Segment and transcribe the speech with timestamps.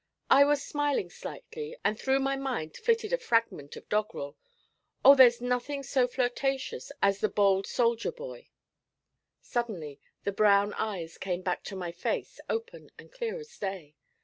[0.31, 4.35] I was smiling slightly, and through my mind flitted a fragment of doggerel:
[5.05, 8.49] 'Oh, there's nothing so flirtatious As the bowld soldier boy!'
[9.41, 13.93] Suddenly the brown eyes came back to my face, open and clear as day.